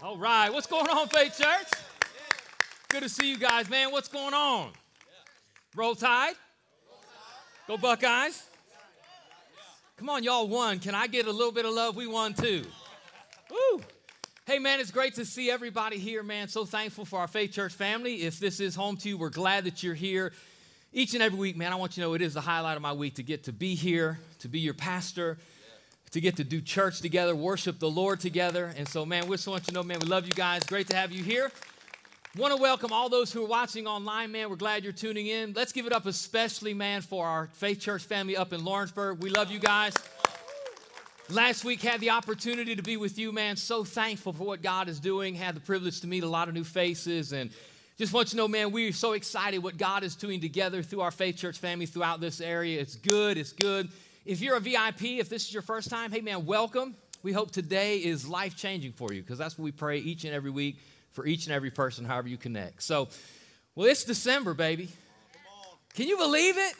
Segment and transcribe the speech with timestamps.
[0.00, 1.82] All right, what's going on, Faith Church?
[2.86, 3.90] Good to see you guys, man.
[3.90, 4.70] What's going on?
[5.74, 6.36] Roll Tide?
[7.66, 8.44] Go Buckeyes?
[9.96, 10.78] Come on, y'all won.
[10.78, 11.96] Can I get a little bit of love?
[11.96, 12.62] We won too.
[13.50, 13.82] Woo!
[14.46, 16.46] Hey, man, it's great to see everybody here, man.
[16.46, 18.22] So thankful for our Faith Church family.
[18.22, 20.32] If this is home to you, we're glad that you're here.
[20.92, 22.82] Each and every week, man, I want you to know it is the highlight of
[22.82, 25.38] my week to get to be here, to be your pastor,
[26.12, 28.74] to get to do church together, worship the Lord together.
[28.76, 30.64] And so, man, we just want you to know, man, we love you guys.
[30.64, 31.50] Great to have you here.
[32.36, 34.50] Want to welcome all those who are watching online, man.
[34.50, 35.54] We're glad you're tuning in.
[35.54, 39.22] Let's give it up, especially, man, for our Faith Church family up in Lawrenceburg.
[39.22, 39.94] We love you guys.
[41.30, 43.56] Last week had the opportunity to be with you, man.
[43.56, 45.34] So thankful for what God is doing.
[45.34, 47.50] Had the privilege to meet a lot of new faces and
[47.98, 51.00] just want you to know, man, we're so excited what God is doing together through
[51.00, 52.80] our Faith Church family throughout this area.
[52.80, 53.88] It's good, it's good.
[54.28, 56.94] If you're a VIP, if this is your first time, hey man, welcome.
[57.22, 60.34] We hope today is life changing for you because that's what we pray each and
[60.34, 60.80] every week
[61.12, 62.82] for each and every person, however you connect.
[62.82, 63.08] So,
[63.74, 64.90] well, it's December, baby.
[65.94, 66.74] Can you believe it?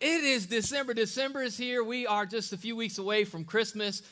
[0.00, 0.92] It is December.
[0.92, 1.84] December is here.
[1.84, 4.02] We are just a few weeks away from Christmas.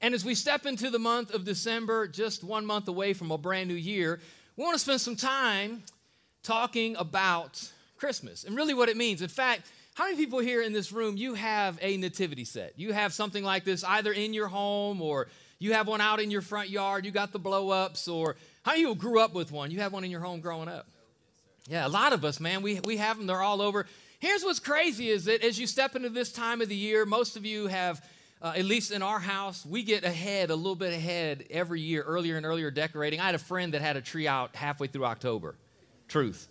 [0.00, 3.36] And as we step into the month of December, just one month away from a
[3.36, 4.20] brand new year,
[4.56, 5.82] we want to spend some time
[6.42, 9.20] talking about Christmas and really what it means.
[9.20, 12.72] In fact, how many people here in this room, you have a nativity set?
[12.76, 16.30] You have something like this either in your home or you have one out in
[16.30, 19.70] your front yard, you got the blow ups, or how you grew up with one?
[19.70, 20.88] You have one in your home growing up.
[21.68, 23.86] Yeah, a lot of us, man, we, we have them, they're all over.
[24.18, 27.36] Here's what's crazy is that as you step into this time of the year, most
[27.36, 28.04] of you have,
[28.40, 32.02] uh, at least in our house, we get ahead, a little bit ahead every year,
[32.02, 33.20] earlier and earlier decorating.
[33.20, 35.54] I had a friend that had a tree out halfway through October.
[36.08, 36.48] Truth.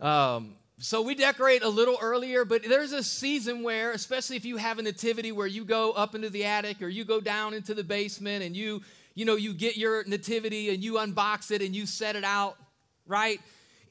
[0.00, 4.56] Um, so we decorate a little earlier, but there's a season where, especially if you
[4.56, 7.74] have a nativity where you go up into the attic or you go down into
[7.74, 8.82] the basement and you,
[9.14, 12.56] you know, you get your nativity and you unbox it and you set it out,
[13.06, 13.40] right?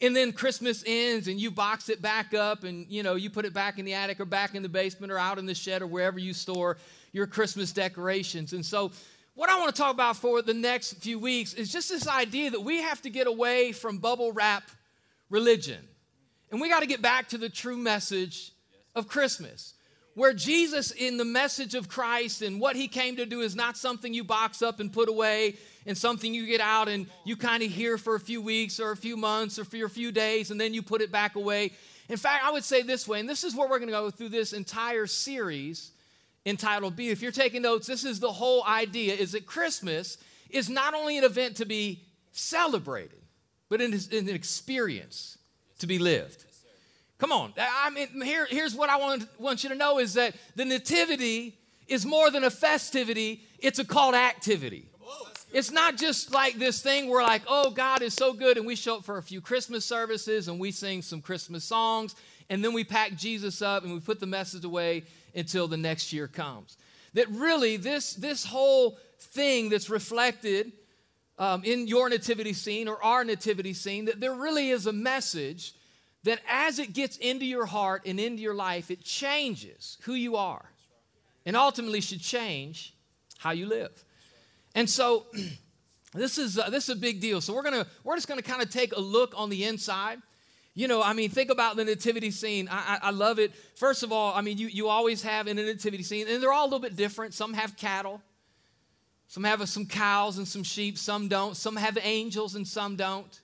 [0.01, 3.45] And then Christmas ends and you box it back up and, you know, you put
[3.45, 5.81] it back in the attic or back in the basement or out in the shed
[5.81, 6.77] or wherever you store
[7.13, 8.51] your Christmas decorations.
[8.51, 8.91] And so
[9.35, 12.49] what I want to talk about for the next few weeks is just this idea
[12.49, 14.63] that we have to get away from bubble wrap
[15.29, 15.87] religion
[16.53, 18.51] and we got to get back to the true message
[18.93, 19.73] of Christmas,
[20.13, 23.75] where Jesus, in the message of Christ and what he came to do, is not
[23.75, 25.55] something you box up and put away
[25.87, 28.91] and something you get out and you kind of hear for a few weeks or
[28.91, 31.71] a few months or for a few days and then you put it back away.
[32.07, 34.11] In fact, I would say this way, and this is where we're going to go
[34.11, 35.89] through this entire series
[36.45, 37.09] entitled Be.
[37.09, 40.19] If you're taking notes, this is the whole idea is that Christmas
[40.51, 43.23] is not only an event to be celebrated,
[43.69, 45.39] but it is an experience
[45.79, 46.42] to be lived.
[47.23, 47.53] Come on.
[47.57, 51.57] I mean, here, here's what I want, want you to know is that the nativity
[51.87, 54.89] is more than a festivity, it's a call to activity.
[55.53, 58.75] It's not just like this thing where, like, oh, God is so good, and we
[58.75, 62.13] show up for a few Christmas services and we sing some Christmas songs,
[62.49, 66.11] and then we pack Jesus up and we put the message away until the next
[66.11, 66.75] year comes.
[67.13, 70.73] That really, this, this whole thing that's reflected
[71.39, 75.73] um, in your nativity scene or our nativity scene, that there really is a message
[76.23, 80.35] that as it gets into your heart and into your life, it changes who you
[80.35, 80.65] are
[81.45, 82.93] and ultimately should change
[83.37, 84.03] how you live.
[84.75, 85.25] And so,
[86.13, 87.41] this is, uh, this is a big deal.
[87.41, 90.19] So, we're, gonna, we're just to kind of take a look on the inside.
[90.75, 92.67] You know, I mean, think about the nativity scene.
[92.71, 93.53] I, I, I, love it.
[93.75, 96.51] First of all, I mean, you, you always have in a nativity scene, and they're
[96.51, 97.35] all a little bit different.
[97.35, 98.21] Some have cattle,
[99.27, 101.55] some have some cows and some sheep, some don't.
[101.55, 103.39] Some have angels and some don't.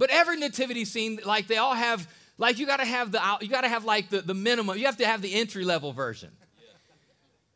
[0.00, 3.48] But every nativity scene, like they all have, like you got to have the, you
[3.48, 4.78] got to have like the, the minimum.
[4.78, 6.30] You have to have the entry level version.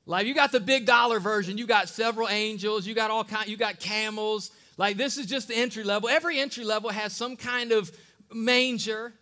[0.04, 1.56] Like you got the big dollar version.
[1.56, 2.86] You got several angels.
[2.86, 3.48] You got all kind.
[3.48, 4.50] You got camels.
[4.76, 6.10] Like this is just the entry level.
[6.10, 7.90] Every entry level has some kind of
[8.30, 9.14] manger,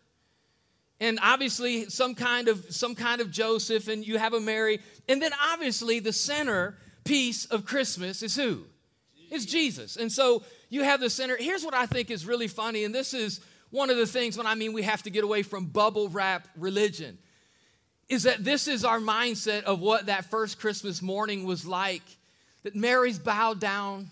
[0.98, 5.22] and obviously some kind of some kind of Joseph, and you have a Mary, and
[5.22, 8.64] then obviously the center piece of Christmas is who?
[9.30, 9.96] Is Jesus.
[9.96, 11.36] And so you have the center.
[11.36, 13.40] Here's what I think is really funny, and this is
[13.70, 16.48] one of the things when I mean we have to get away from bubble wrap
[16.56, 17.18] religion,
[18.08, 22.02] is that this is our mindset of what that first Christmas morning was like.
[22.62, 24.08] That Mary's bowed down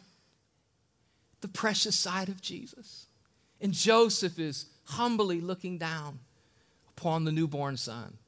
[1.40, 3.06] the precious side of Jesus.
[3.60, 6.18] And Joseph is humbly looking down
[6.96, 8.18] upon the newborn son.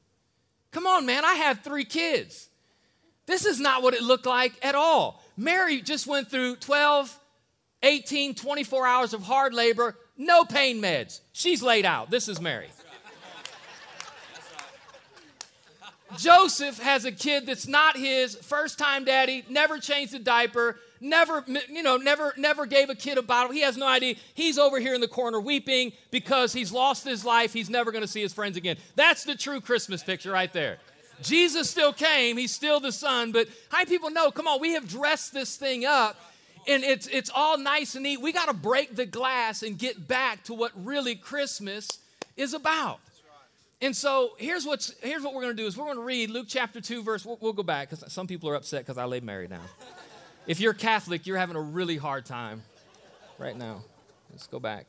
[0.71, 2.49] Come on, man, I have three kids.
[3.27, 5.23] This is not what it looked like at all.
[5.37, 7.19] Mary just went through 12
[7.83, 11.19] 18, 24 hours of hard labor, no pain meds.
[11.33, 12.09] She's laid out.
[12.09, 12.69] This is Mary.
[16.17, 21.43] Joseph has a kid that's not his, first time daddy, never changed a diaper, never,
[21.69, 23.51] you know, never, never gave a kid a bottle.
[23.51, 24.15] He has no idea.
[24.35, 27.51] He's over here in the corner weeping because he's lost his life.
[27.51, 28.77] He's never going to see his friends again.
[28.95, 30.77] That's the true Christmas picture right there.
[31.21, 32.37] Jesus still came.
[32.37, 33.31] He's still the son.
[33.31, 34.29] But how many people know?
[34.29, 36.15] Come on, we have dressed this thing up
[36.67, 38.21] and it's, it's all nice and neat.
[38.21, 41.87] We got to break the glass and get back to what really Christmas
[42.37, 42.99] is about.
[43.81, 46.29] And so here's what's here's what we're going to do is we're going to read
[46.29, 49.03] Luke chapter 2 verse we'll, we'll go back cuz some people are upset cuz I
[49.03, 49.67] laid Mary down.
[50.47, 52.63] if you're Catholic, you're having a really hard time
[53.37, 53.83] right now.
[54.31, 54.87] Let's go back.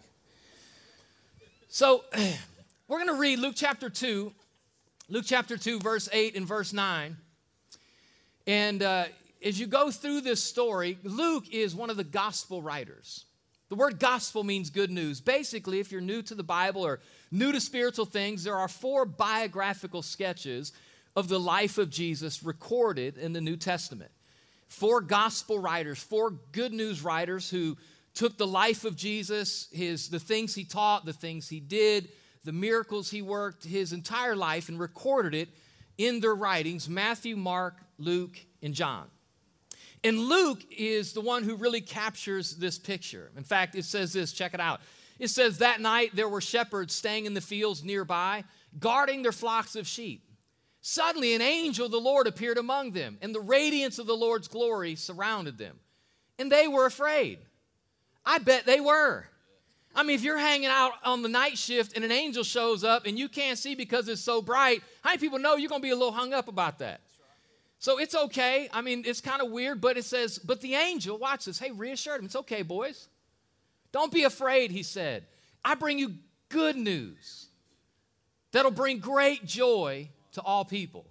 [1.69, 2.05] So
[2.89, 4.33] we're going to read Luke chapter 2
[5.09, 7.17] Luke chapter 2 verse 8 and verse 9.
[8.47, 9.07] And uh,
[9.45, 13.27] as you go through this story, Luke is one of the gospel writers.
[13.69, 15.21] The word gospel means good news.
[15.21, 17.01] Basically, if you're new to the Bible or
[17.31, 20.73] new to spiritual things, there are four biographical sketches
[21.15, 24.11] of the life of Jesus recorded in the New Testament.
[24.69, 27.77] Four gospel writers, four good news writers who
[28.15, 32.09] took the life of Jesus, his the things he taught, the things he did,
[32.45, 35.49] the miracles he worked, his entire life and recorded it
[35.99, 39.07] in their writings, Matthew, Mark, Luke, and John.
[40.05, 43.33] And Luke is the one who really captures this picture.
[43.39, 44.81] In fact, it says this check it out.
[45.19, 48.45] It says, That night there were shepherds staying in the fields nearby,
[48.79, 50.23] guarding their flocks of sheep.
[50.83, 54.49] Suddenly, an angel of the Lord appeared among them, and the radiance of the Lord's
[54.49, 55.81] glory surrounded them.
[56.39, 57.39] And they were afraid.
[58.27, 59.27] I bet they were.
[59.95, 63.07] I mean, if you're hanging out on the night shift and an angel shows up
[63.07, 65.87] and you can't see because it's so bright, how many people know you're going to
[65.87, 67.01] be a little hung up about that?
[67.85, 68.71] So it's okay.
[68.73, 71.59] I mean, it's kind of weird, but it says, but the angel, watch this.
[71.59, 72.25] Hey, reassured him.
[72.25, 73.09] It's okay, boys.
[73.93, 75.27] Don't be afraid, he said.
[75.63, 76.15] I bring you
[76.49, 77.49] good news
[78.53, 81.05] that'll bring great joy to all people.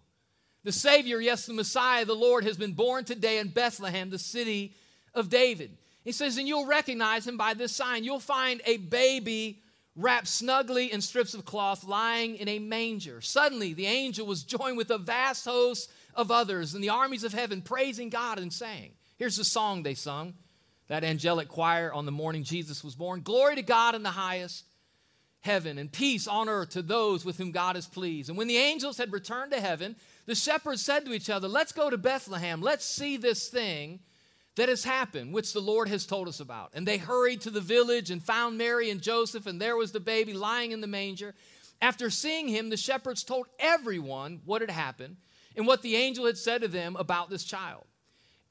[0.64, 4.74] The Savior, yes, the Messiah, the Lord, has been born today in Bethlehem, the city
[5.14, 5.78] of David.
[6.04, 8.04] He says, and you'll recognize him by this sign.
[8.04, 9.62] You'll find a baby
[9.96, 13.22] wrapped snugly in strips of cloth, lying in a manger.
[13.22, 17.34] Suddenly, the angel was joined with a vast host of others and the armies of
[17.34, 20.34] heaven praising God and saying, Here's the song they sung,
[20.88, 24.66] that angelic choir on the morning Jesus was born Glory to God in the highest
[25.44, 28.30] heaven, and peace on earth to those with whom God is pleased.
[28.30, 29.96] And when the angels had returned to heaven,
[30.26, 32.62] the shepherds said to each other, Let's go to Bethlehem.
[32.62, 34.00] Let's see this thing
[34.56, 36.72] that has happened, which the Lord has told us about.
[36.74, 40.00] And they hurried to the village and found Mary and Joseph, and there was the
[40.00, 41.34] baby lying in the manger.
[41.82, 45.18] After seeing him, the shepherds told everyone what had happened
[45.56, 47.84] and what the angel had said to them about this child.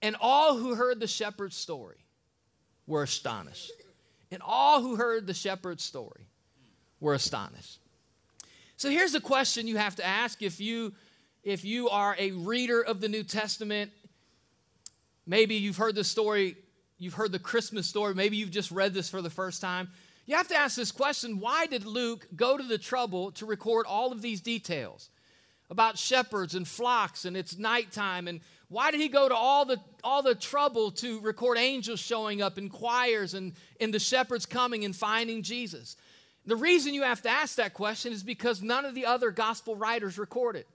[0.00, 2.04] And all who heard the shepherd's story
[2.86, 3.70] were astonished.
[4.30, 6.26] And all who heard the shepherd's story
[7.00, 7.78] were astonished.
[8.76, 10.92] So here's the question you have to ask if you
[11.44, 13.90] if you are a reader of the New Testament,
[15.26, 16.56] maybe you've heard the story,
[16.98, 19.88] you've heard the Christmas story, maybe you've just read this for the first time.
[20.24, 23.86] You have to ask this question why did Luke go to the trouble to record
[23.86, 25.10] all of these details?
[25.72, 29.78] About shepherds and flocks and it's nighttime and why did he go to all the
[30.04, 34.84] all the trouble to record angels showing up in choirs and, and the shepherds coming
[34.84, 35.96] and finding jesus?
[36.44, 39.74] The reason you have to ask that question is because none of the other gospel
[39.74, 40.66] writers record it.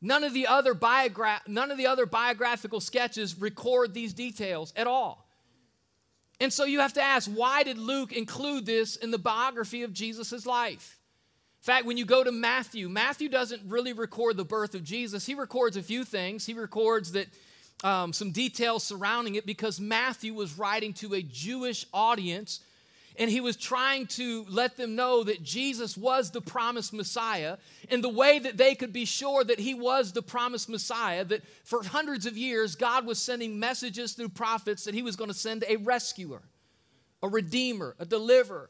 [0.00, 4.86] None of the other biogra- none of the other biographical sketches record these details at
[4.86, 5.26] all.
[6.40, 9.92] And so you have to ask why did luke include this in the biography of
[9.92, 10.98] jesus' life
[11.62, 15.24] in fact, when you go to Matthew, Matthew doesn't really record the birth of Jesus.
[15.24, 16.44] He records a few things.
[16.44, 17.28] He records that
[17.84, 22.58] um, some details surrounding it because Matthew was writing to a Jewish audience
[23.16, 28.02] and he was trying to let them know that Jesus was the promised Messiah and
[28.02, 31.84] the way that they could be sure that he was the promised Messiah, that for
[31.84, 35.62] hundreds of years, God was sending messages through prophets that he was going to send
[35.68, 36.42] a rescuer,
[37.22, 38.68] a redeemer, a deliverer.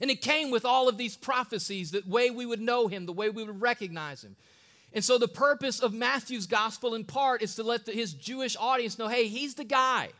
[0.00, 3.12] And it came with all of these prophecies, the way we would know him, the
[3.12, 4.36] way we would recognize him.
[4.92, 8.56] And so the purpose of Matthew's gospel in part is to let the, his Jewish
[8.58, 10.10] audience know hey, he's the guy.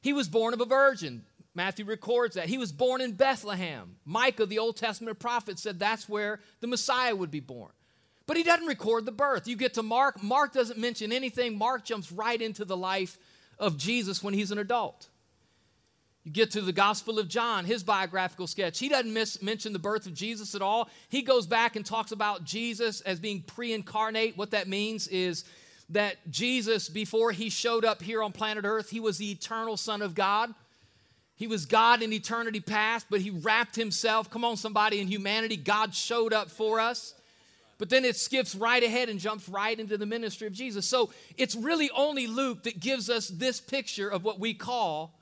[0.00, 1.24] He was born of a virgin.
[1.54, 2.48] Matthew records that.
[2.48, 3.96] He was born in Bethlehem.
[4.04, 7.70] Micah, the Old Testament prophet, said that's where the Messiah would be born.
[8.26, 9.46] But he doesn't record the birth.
[9.46, 11.56] You get to Mark, Mark doesn't mention anything.
[11.56, 13.18] Mark jumps right into the life
[13.58, 15.08] of Jesus when he's an adult.
[16.24, 18.78] You get to the Gospel of John, his biographical sketch.
[18.78, 20.88] He doesn't miss, mention the birth of Jesus at all.
[21.10, 24.36] He goes back and talks about Jesus as being pre incarnate.
[24.36, 25.44] What that means is
[25.90, 30.00] that Jesus, before he showed up here on planet Earth, he was the eternal Son
[30.00, 30.54] of God.
[31.36, 35.58] He was God in eternity past, but he wrapped himself, come on, somebody, in humanity.
[35.58, 37.14] God showed up for us.
[37.76, 40.86] but then it skips right ahead and jumps right into the ministry of Jesus.
[40.86, 45.12] So it's really only Luke that gives us this picture of what we call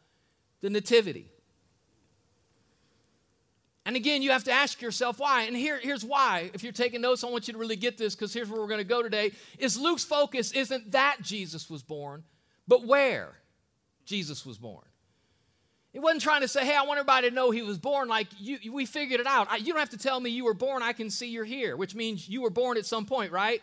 [0.62, 1.28] the Nativity.
[3.84, 5.42] And again, you have to ask yourself why.
[5.42, 6.50] And here, here's why.
[6.54, 8.68] If you're taking notes, I want you to really get this because here's where we're
[8.68, 9.32] going to go today.
[9.58, 12.22] Is Luke's focus isn't that Jesus was born,
[12.68, 13.32] but where
[14.04, 14.84] Jesus was born.
[15.92, 18.08] He wasn't trying to say, hey, I want everybody to know he was born.
[18.08, 19.48] Like, you, we figured it out.
[19.50, 20.82] I, you don't have to tell me you were born.
[20.82, 23.60] I can see you're here, which means you were born at some point, right?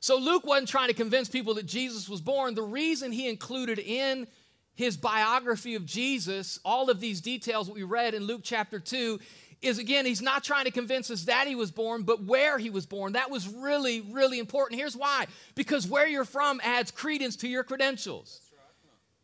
[0.00, 2.54] So Luke wasn't trying to convince people that Jesus was born.
[2.54, 4.26] The reason he included in
[4.74, 9.20] his biography of Jesus, all of these details we read in Luke chapter 2,
[9.60, 12.68] is again, he's not trying to convince us that he was born, but where he
[12.68, 13.12] was born.
[13.12, 14.80] That was really, really important.
[14.80, 18.40] Here's why because where you're from adds credence to your credentials.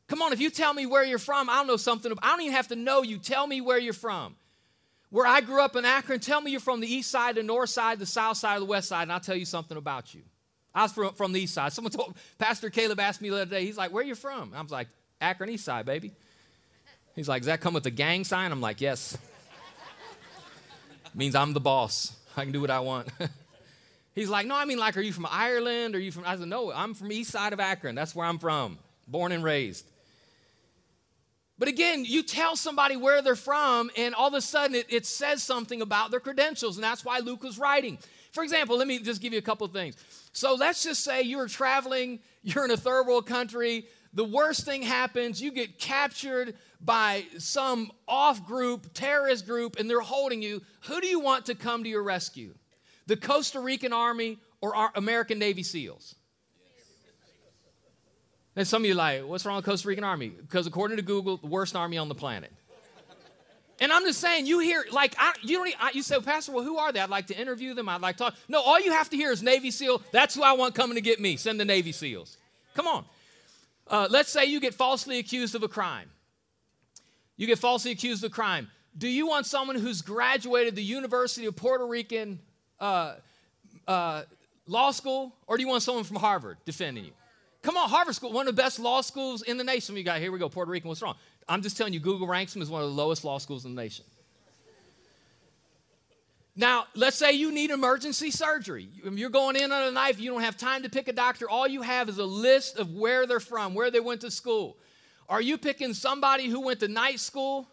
[0.07, 2.11] Come on, if you tell me where you're from, I'll know something.
[2.23, 3.19] I don't even have to know you.
[3.19, 4.37] Tell me where you're from.
[5.11, 7.71] Where I grew up in Akron, tell me you're from the east side, the north
[7.71, 10.23] side, the south side, the west side, and I'll tell you something about you.
[10.75, 11.73] I was from, from the east side.
[11.73, 14.53] Someone told Pastor Caleb asked me the other day, he's like, Where are you from?
[14.55, 14.89] I was like,
[15.21, 16.13] Akron East Side, baby.
[17.15, 18.53] He's like, Does that come with a gang sign?
[18.53, 19.17] I'm like, Yes.
[21.15, 22.15] means I'm the boss.
[22.37, 23.09] I can do what I want.
[24.15, 25.95] He's like, No, I mean, like, are you from Ireland?
[25.95, 26.25] Are you from?
[26.27, 27.95] I said, No, I'm from East Side of Akron.
[27.95, 29.85] That's where I'm from, born and raised.
[31.59, 35.07] But again, you tell somebody where they're from, and all of a sudden it, it
[35.07, 37.99] says something about their credentials, and that's why Luke was writing.
[38.31, 39.97] For example, let me just give you a couple of things.
[40.33, 44.83] So let's just say you're traveling, you're in a third world country, the worst thing
[44.83, 50.63] happens, you get captured by some off group, terrorist group, and they're holding you.
[50.83, 52.55] Who do you want to come to your rescue?
[53.07, 56.15] The Costa Rican Army or our American Navy SEALs?
[58.57, 60.29] And some of you like, what's wrong with Costa Rican Army?
[60.31, 62.53] Because according to Google, the worst army on the planet.
[63.81, 66.65] And I'm just saying, you hear, like, I, you don't, I, you say, Pastor, well,
[66.65, 66.99] who are they?
[66.99, 67.89] I'd like to interview them.
[67.89, 68.35] I'd like to talk.
[68.49, 70.03] No, all you have to hear is Navy SEAL.
[70.11, 71.37] That's who I want coming to get me.
[71.37, 72.39] Send the Navy SEALs.
[72.75, 73.05] Come on.
[73.89, 76.11] Uh, let's say you get falsely accused of a crime.
[77.37, 78.69] You get falsely accused of a crime.
[78.97, 82.41] Do you want someone who's graduated the University of Puerto Rican
[82.81, 83.15] uh,
[83.87, 84.23] uh,
[84.67, 87.13] law school, or do you want someone from Harvard defending you?
[87.63, 89.95] Come on, Harvard School, one of the best law schools in the nation.
[89.95, 90.89] We got here we go, Puerto Rican.
[90.89, 91.17] What's wrong?
[91.49, 93.75] I'm just telling you, Google ranks them as one of the lowest law schools in
[93.75, 94.05] the nation.
[96.59, 98.89] Now, let's say you need emergency surgery.
[99.05, 101.49] You're going in on a knife, you don't have time to pick a doctor.
[101.49, 104.77] All you have is a list of where they're from, where they went to school.
[105.29, 107.69] Are you picking somebody who went to night school,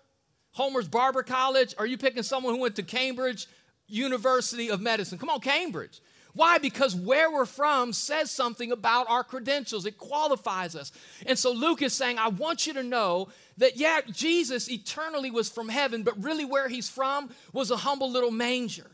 [0.52, 1.74] Homer's Barber College?
[1.80, 3.48] Are you picking someone who went to Cambridge
[3.88, 5.18] University of Medicine?
[5.18, 6.00] Come on, Cambridge.
[6.36, 6.58] Why?
[6.58, 10.92] Because where we're from says something about our credentials, it qualifies us.
[11.26, 15.50] And so Luke is saying, I want you to know that, yeah, Jesus eternally was
[15.50, 18.92] from heaven, but really where he's from was a humble little manger.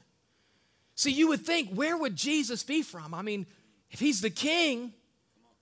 [0.93, 3.11] See, you would think, where would Jesus be from?
[3.15, 3.47] I mean,
[3.89, 4.93] if he's the king,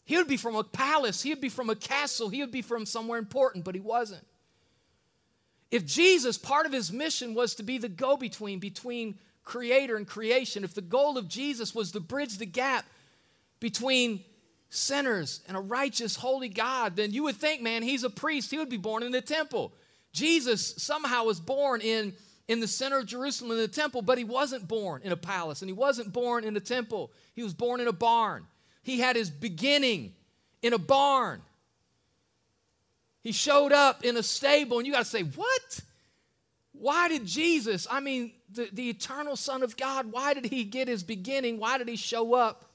[0.03, 2.61] he would be from a palace, he would be from a castle, he would be
[2.61, 4.25] from somewhere important, but he wasn't.
[5.71, 9.17] If Jesus, part of his mission was to be the go between between
[9.49, 12.85] creator and creation, if the goal of Jesus was to bridge the gap
[13.59, 14.23] between
[14.69, 18.51] sinners and a righteous, holy God, then you would think, man, he's a priest.
[18.51, 19.73] He would be born in the temple.
[20.13, 22.13] Jesus somehow was born in,
[22.47, 25.63] in the center of Jerusalem in the temple, but he wasn't born in a palace
[25.63, 27.11] and he wasn't born in a temple.
[27.33, 28.45] He was born in a barn.
[28.83, 30.13] He had his beginning
[30.61, 31.41] in a barn.
[33.23, 35.79] He showed up in a stable, and you got to say, What?
[36.71, 40.87] Why did Jesus, I mean, the, the eternal Son of God, why did he get
[40.87, 41.59] his beginning?
[41.59, 42.65] Why did he show up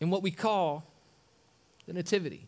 [0.00, 0.84] in what we call
[1.86, 2.46] the Nativity?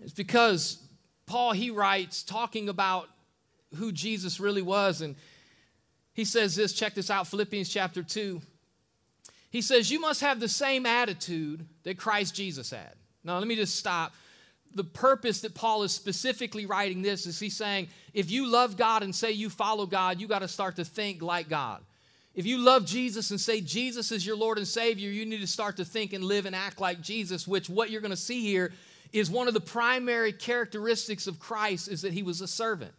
[0.00, 0.78] It's because
[1.26, 3.08] Paul, he writes, talking about
[3.76, 5.16] who Jesus really was, and
[6.14, 8.40] he says this check this out Philippians chapter 2.
[9.50, 12.92] He says, You must have the same attitude that Christ Jesus had.
[13.24, 14.12] Now, let me just stop
[14.74, 19.02] the purpose that Paul is specifically writing this is he's saying, if you love God
[19.02, 21.82] and say you follow God, you got to start to think like God.
[22.34, 25.46] If you love Jesus and say Jesus is your Lord and Savior, you need to
[25.46, 28.42] start to think and live and act like Jesus, which what you're going to see
[28.42, 28.72] here
[29.12, 32.92] is one of the primary characteristics of Christ is that he was a servant.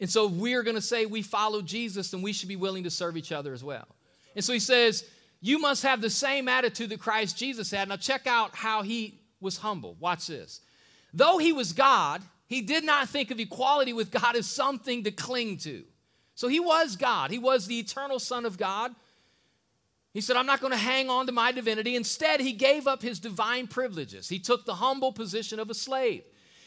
[0.00, 2.84] And so if we're going to say we follow Jesus, then we should be willing
[2.84, 3.88] to serve each other as well.
[4.36, 5.04] And so he says,
[5.40, 7.88] you must have the same attitude that Christ Jesus had.
[7.88, 9.96] Now check out how he was humble.
[10.00, 10.60] Watch this.
[11.12, 15.10] Though he was God, he did not think of equality with God as something to
[15.10, 15.84] cling to.
[16.34, 18.94] So he was God, he was the eternal Son of God.
[20.14, 21.96] He said, I'm not going to hang on to my divinity.
[21.96, 24.28] Instead, he gave up his divine privileges.
[24.28, 26.22] He took the humble position of a slave.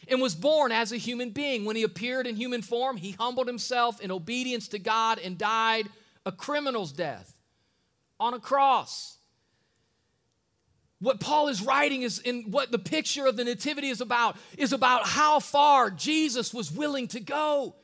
[0.07, 1.65] and was born as a human being.
[1.65, 5.89] When he appeared in human form, he humbled himself in obedience to God and died
[6.25, 7.33] a criminal's death
[8.19, 9.14] on a cross.
[10.99, 14.73] What Paul is writing is in what the picture of the nativity is about is
[14.73, 17.75] about how far Jesus was willing to go.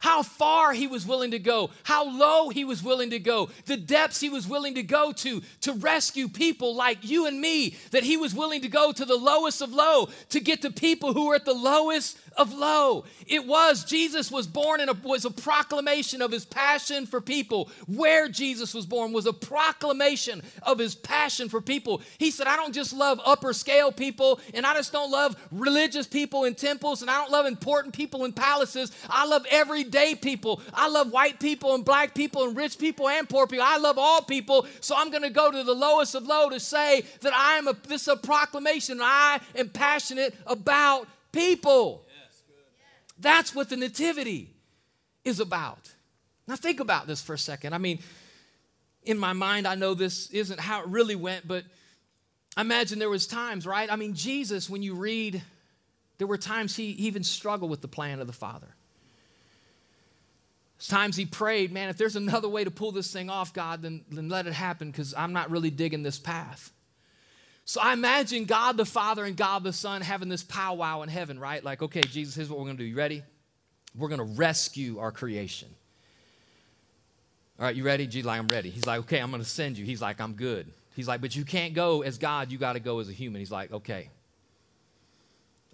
[0.00, 3.76] How far he was willing to go, how low he was willing to go, the
[3.76, 8.04] depths he was willing to go to to rescue people like you and me, that
[8.04, 11.32] he was willing to go to the lowest of low to get to people who
[11.32, 13.04] are at the lowest of low.
[13.26, 17.68] It was, Jesus was born and was a proclamation of his passion for people.
[17.86, 22.00] Where Jesus was born was a proclamation of his passion for people.
[22.18, 26.06] He said, I don't just love upper scale people, and I just don't love religious
[26.06, 28.92] people in temples, and I don't love important people in palaces.
[29.10, 30.62] I love everyday people.
[30.72, 33.66] I love white people and black people and rich people and poor people.
[33.68, 34.66] I love all people.
[34.80, 37.66] So I'm going to go to the lowest of low to say that I am
[37.66, 39.00] a, this is a proclamation.
[39.02, 42.04] I am passionate about people.
[43.18, 44.50] That's what the nativity
[45.24, 45.92] is about.
[46.46, 47.74] Now, think about this for a second.
[47.74, 47.98] I mean,
[49.02, 51.64] in my mind, I know this isn't how it really went, but
[52.56, 53.90] I imagine there was times, right?
[53.90, 55.42] I mean, Jesus, when you read,
[56.18, 58.68] there were times he even struggled with the plan of the Father.
[60.78, 63.82] There's times he prayed, man, if there's another way to pull this thing off, God,
[63.82, 66.72] then, then let it happen because I'm not really digging this path.
[67.68, 71.38] So I imagine God the Father and God the Son having this powwow in heaven,
[71.38, 71.62] right?
[71.62, 72.88] Like, okay, Jesus, here's what we're going to do.
[72.88, 73.22] You ready?
[73.94, 75.68] We're going to rescue our creation.
[77.58, 78.06] All right, you ready?
[78.06, 78.70] Jesus, like, I'm ready.
[78.70, 79.84] He's like, okay, I'm going to send you.
[79.84, 80.66] He's like, I'm good.
[80.96, 82.50] He's like, but you can't go as God.
[82.50, 83.38] You got to go as a human.
[83.38, 84.08] He's like, okay.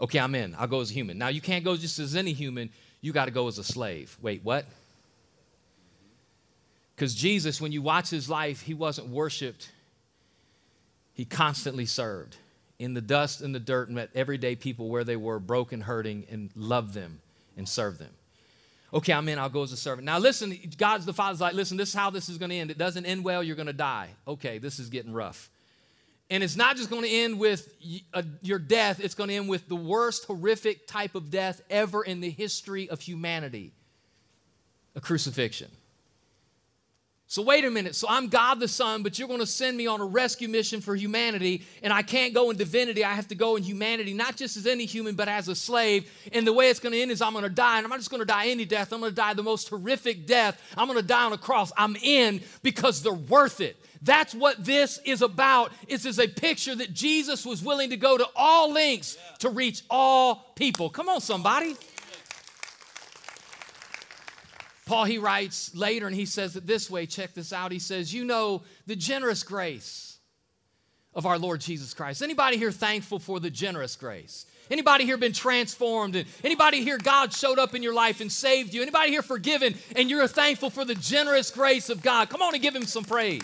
[0.01, 0.57] Okay, I'm in.
[0.59, 1.17] I'll go as a human.
[1.17, 2.71] Now, you can't go just as any human.
[3.03, 4.19] You got to go as a slave.
[4.21, 4.67] Wait, what?
[6.97, 9.69] Because Jesus, when you watch his life, he wasn't worshiped
[11.15, 12.37] he constantly served
[12.79, 16.51] in the dust and the dirt, met everyday people where they were, broken, hurting, and
[16.55, 17.21] loved them
[17.57, 18.11] and served them.
[18.93, 20.05] Okay, I'm in, I'll go as a servant.
[20.07, 22.71] Now, listen, God's the Father's like, listen, this is how this is going to end.
[22.71, 24.11] It doesn't end well, you're going to die.
[24.27, 25.51] Okay, this is getting rough.
[26.31, 27.69] And it's not just going to end with
[28.13, 32.03] uh, your death, it's going to end with the worst horrific type of death ever
[32.03, 33.73] in the history of humanity
[34.97, 35.71] a crucifixion.
[37.35, 37.97] So, wait a minute.
[37.97, 40.81] So, I'm God the Son, but you're going to send me on a rescue mission
[40.81, 43.05] for humanity, and I can't go in divinity.
[43.05, 46.09] I have to go in humanity, not just as any human, but as a slave.
[46.31, 47.99] And the way it's going to end is I'm going to die, and I'm not
[47.99, 48.93] just going to die any death.
[48.93, 50.63] I'm going to die the most horrific death.
[50.77, 51.73] I'm going to die on a cross.
[51.77, 53.85] I'm in because they're worth it.
[54.01, 55.73] That's what this is about.
[55.89, 59.83] This is a picture that Jesus was willing to go to all lengths to reach
[59.91, 60.89] all people.
[60.89, 61.75] Come on, somebody.
[64.87, 67.73] Paul, he writes later and he says it this way check this out.
[67.73, 70.19] He says, You know the generous grace
[71.15, 72.23] of our Lord Jesus Christ.
[72.23, 74.47] Anybody here thankful for the generous grace?
[74.71, 76.17] Anybody here been transformed?
[76.17, 78.83] And anybody here God showed up in your life and saved you?
[78.83, 82.29] Anybody here forgiven and you're thankful for the generous grace of God?
[82.29, 83.43] Come on and give him some praise.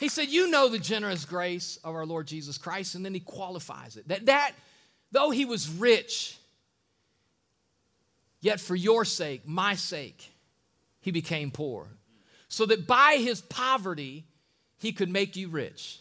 [0.00, 3.20] He said, You know the generous grace of our Lord Jesus Christ, and then he
[3.20, 4.08] qualifies it.
[4.08, 4.52] That that
[5.12, 6.38] though he was rich,
[8.42, 10.30] Yet for your sake, my sake,
[11.00, 11.86] he became poor,
[12.48, 14.26] so that by his poverty,
[14.78, 16.00] he could make you rich.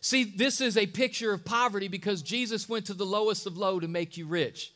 [0.00, 3.80] See, this is a picture of poverty because Jesus went to the lowest of low
[3.80, 4.72] to make you rich.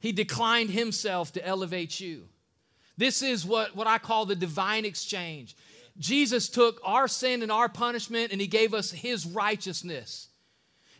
[0.00, 2.24] He declined himself to elevate you.
[2.96, 5.56] This is what, what I call the divine exchange.
[5.98, 10.27] Jesus took our sin and our punishment and he gave us his righteousness.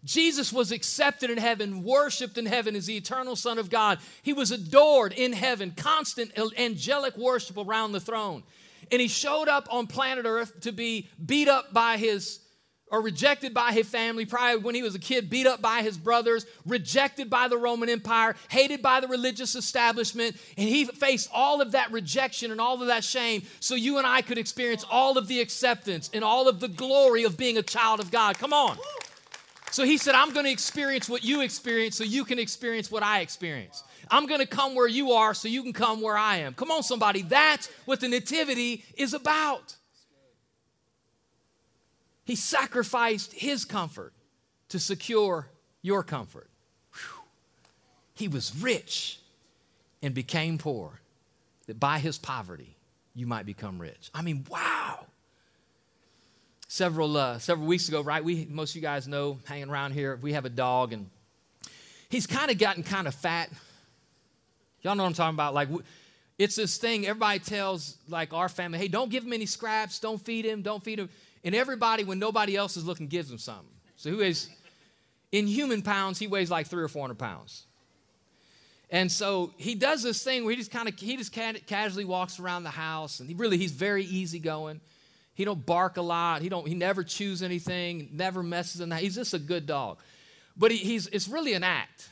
[0.04, 3.98] Jesus was accepted in heaven, worshiped in heaven as the eternal Son of God.
[4.22, 8.42] He was adored in heaven, constant angelic worship around the throne.
[8.90, 12.40] And he showed up on planet Earth to be beat up by his
[12.90, 15.98] or rejected by his family, probably when he was a kid, beat up by his
[15.98, 21.60] brothers, rejected by the Roman Empire, hated by the religious establishment, and he faced all
[21.60, 25.18] of that rejection and all of that shame so you and I could experience all
[25.18, 28.38] of the acceptance and all of the glory of being a child of God.
[28.38, 28.78] Come on.
[29.70, 33.02] So he said, I'm going to experience what you experience so you can experience what
[33.02, 33.82] I experience.
[34.10, 36.54] I'm going to come where you are so you can come where I am.
[36.54, 37.22] Come on, somebody.
[37.22, 39.76] That's what the Nativity is about.
[42.24, 44.12] He sacrificed his comfort
[44.70, 45.48] to secure
[45.82, 46.48] your comfort.
[46.92, 47.22] Whew.
[48.14, 49.18] He was rich
[50.02, 51.00] and became poor,
[51.66, 52.76] that by his poverty
[53.14, 54.10] you might become rich.
[54.14, 55.07] I mean, wow
[56.68, 58.22] several uh, several weeks ago, right?
[58.22, 61.10] We most of you guys know, hanging around here, we have a dog, and
[62.08, 63.50] he's kind of gotten kind of fat.
[64.82, 65.54] Y'all know what I'm talking about?
[65.54, 65.68] Like,
[66.38, 70.24] It's this thing everybody tells, like our family, hey, don't give him any scraps, don't
[70.24, 71.08] feed him, don't feed him.
[71.42, 73.66] And everybody, when nobody else is looking, gives him something.
[73.96, 74.48] So who is,
[75.32, 77.64] in human pounds, he weighs like three or 400 pounds.
[78.90, 82.38] And so he does this thing where he just kind of he just casually walks
[82.38, 84.80] around the house, and he really he's very easygoing.
[85.38, 86.42] He don't bark a lot.
[86.42, 88.08] He don't he never chews anything.
[88.12, 89.00] Never messes in that.
[89.00, 89.98] He's just a good dog.
[90.56, 92.08] But he, he's it's really an act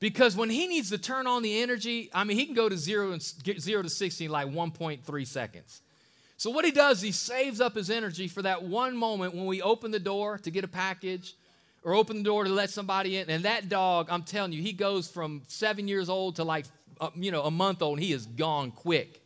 [0.00, 2.76] because when he needs to turn on the energy, I mean he can go to
[2.76, 5.80] zero and zero to sixty in like 1.3 seconds.
[6.36, 9.62] So what he does, he saves up his energy for that one moment when we
[9.62, 11.36] open the door to get a package
[11.84, 13.30] or open the door to let somebody in.
[13.30, 16.66] And that dog, I'm telling you, he goes from seven years old to like,
[17.00, 19.20] uh, you know, a month old, and he is gone quick.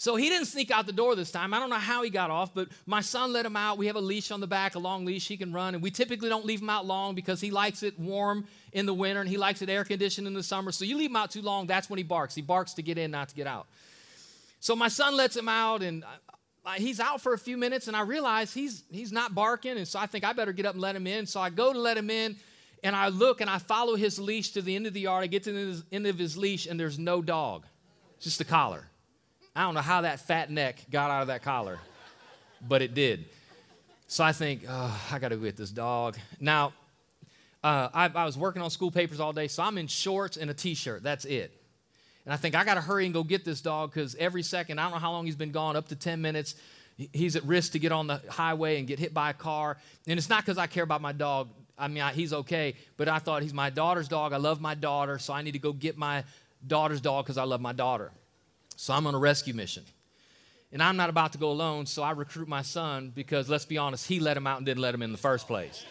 [0.00, 1.52] So he didn't sneak out the door this time.
[1.52, 3.76] I don't know how he got off, but my son let him out.
[3.76, 5.74] We have a leash on the back, a long leash he can run.
[5.74, 8.94] And we typically don't leave him out long because he likes it warm in the
[8.94, 10.72] winter and he likes it air conditioned in the summer.
[10.72, 12.34] So you leave him out too long, that's when he barks.
[12.34, 13.66] He barks to get in, not to get out.
[14.60, 16.02] So my son lets him out, and
[16.78, 19.98] he's out for a few minutes, and I realize he's he's not barking, and so
[19.98, 21.26] I think I better get up and let him in.
[21.26, 22.36] So I go to let him in,
[22.82, 25.24] and I look and I follow his leash to the end of the yard.
[25.24, 27.66] I get to the end of his leash, and there's no dog,
[28.18, 28.89] just a collar.
[29.54, 31.78] I don't know how that fat neck got out of that collar,
[32.66, 33.26] but it did.
[34.06, 36.16] So I think, oh, I got to get this dog.
[36.40, 36.72] Now,
[37.62, 40.50] uh, I, I was working on school papers all day, so I'm in shorts and
[40.50, 41.02] a t-shirt.
[41.02, 41.52] That's it.
[42.24, 44.78] And I think I got to hurry and go get this dog because every second,
[44.78, 46.54] I don't know how long he's been gone, up to 10 minutes,
[47.12, 49.78] he's at risk to get on the highway and get hit by a car.
[50.06, 51.48] And it's not because I care about my dog.
[51.78, 54.32] I mean, I, he's okay, but I thought he's my daughter's dog.
[54.32, 56.24] I love my daughter, so I need to go get my
[56.66, 58.12] daughter's dog because I love my daughter.
[58.80, 59.84] So I'm on a rescue mission.
[60.72, 63.76] And I'm not about to go alone, so I recruit my son because let's be
[63.76, 65.84] honest, he let him out and didn't let him in the first place.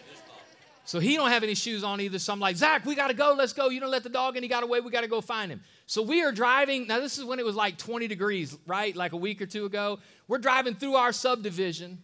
[0.86, 2.18] So he don't have any shoes on either.
[2.18, 3.36] So I'm like, Zach, we got to go.
[3.38, 3.68] Let's go.
[3.68, 4.42] You don't let the dog in.
[4.42, 4.80] He got away.
[4.80, 5.60] We got to go find him.
[5.86, 6.88] So we are driving.
[6.88, 8.96] Now, this is when it was like 20 degrees, right?
[8.96, 10.00] Like a week or two ago.
[10.26, 11.98] We're driving through our subdivision.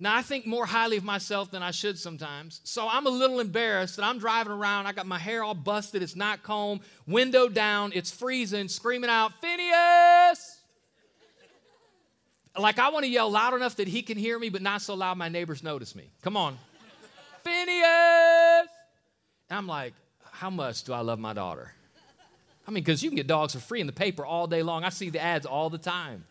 [0.00, 2.60] Now, I think more highly of myself than I should sometimes.
[2.64, 4.86] So I'm a little embarrassed that I'm driving around.
[4.86, 6.02] I got my hair all busted.
[6.02, 7.92] It's not combed, window down.
[7.94, 10.60] It's freezing, screaming out, Phineas!
[12.56, 14.94] Like I want to yell loud enough that he can hear me, but not so
[14.94, 16.10] loud my neighbors notice me.
[16.22, 16.56] Come on.
[17.42, 18.68] Phineas.
[19.50, 19.92] And I'm like,
[20.30, 21.72] how much do I love my daughter?
[22.66, 24.84] I mean, because you can get dogs for free in the paper all day long.
[24.84, 26.24] I see the ads all the time.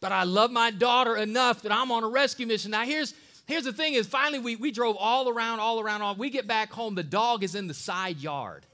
[0.00, 2.70] But I love my daughter enough that I'm on a rescue mission.
[2.70, 3.14] Now, here's,
[3.46, 6.14] here's the thing is finally we, we drove all around, all around, all.
[6.14, 8.64] We get back home, the dog is in the side yard.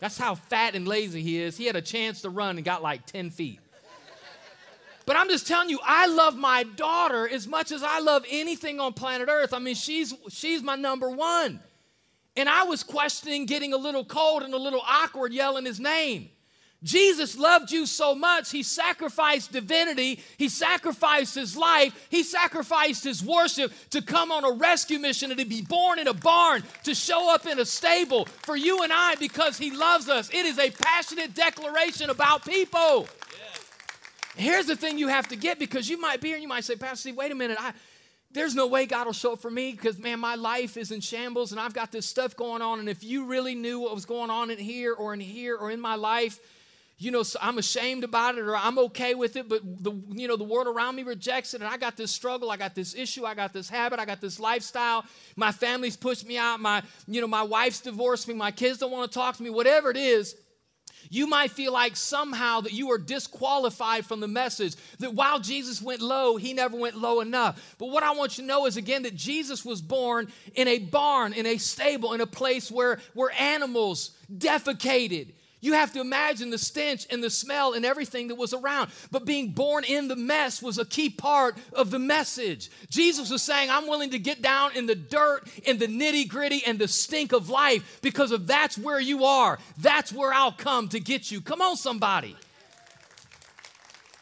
[0.00, 1.56] That's how fat and lazy he is.
[1.56, 3.60] He had a chance to run and got like 10 feet.
[5.06, 8.80] But I'm just telling you, I love my daughter as much as I love anything
[8.80, 9.52] on planet Earth.
[9.52, 11.60] I mean, she's, she's my number one.
[12.36, 16.30] And I was questioning getting a little cold and a little awkward yelling his name.
[16.82, 23.22] Jesus loved you so much, he sacrificed divinity, he sacrificed his life, he sacrificed his
[23.22, 26.94] worship to come on a rescue mission and to be born in a barn, to
[26.94, 30.30] show up in a stable for you and I because he loves us.
[30.30, 33.06] It is a passionate declaration about people.
[34.36, 36.64] Here's the thing you have to get because you might be here and you might
[36.64, 37.58] say, Pastor Steve, wait a minute.
[37.60, 37.74] I,
[38.32, 41.00] there's no way God will show up for me because, man, my life is in
[41.00, 42.78] shambles and I've got this stuff going on.
[42.78, 45.70] And if you really knew what was going on in here or in here or
[45.70, 46.38] in my life,
[47.00, 50.36] you know, I'm ashamed about it or I'm okay with it, but the, you know,
[50.36, 51.62] the world around me rejects it.
[51.62, 54.20] And I got this struggle, I got this issue, I got this habit, I got
[54.20, 55.06] this lifestyle.
[55.34, 56.60] My family's pushed me out.
[56.60, 58.34] My, you know, my wife's divorced me.
[58.34, 59.48] My kids don't want to talk to me.
[59.48, 60.36] Whatever it is,
[61.08, 65.80] you might feel like somehow that you are disqualified from the message, that while Jesus
[65.80, 67.76] went low, he never went low enough.
[67.78, 70.78] But what I want you to know is again that Jesus was born in a
[70.78, 75.32] barn, in a stable, in a place where, where animals defecated.
[75.60, 78.90] You have to imagine the stench and the smell and everything that was around.
[79.10, 82.70] But being born in the mess was a key part of the message.
[82.88, 86.62] Jesus was saying, I'm willing to get down in the dirt, in the nitty gritty,
[86.66, 89.58] and the stink of life because of that's where you are.
[89.78, 91.42] That's where I'll come to get you.
[91.42, 92.36] Come on, somebody.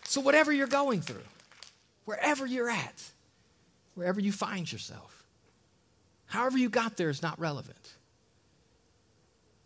[0.05, 1.25] So, whatever you're going through,
[2.05, 3.03] wherever you're at,
[3.95, 5.25] wherever you find yourself,
[6.27, 7.98] however you got there is not relevant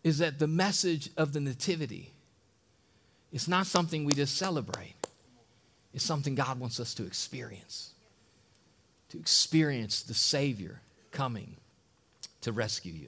[0.03, 2.11] is that the message of the Nativity
[3.31, 4.95] is not something we just celebrate,
[5.93, 7.91] it's something God wants us to experience.
[9.09, 11.55] To experience the Savior coming
[12.41, 13.07] to rescue you.